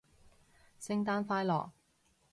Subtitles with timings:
[0.79, 1.69] 聖誕快樂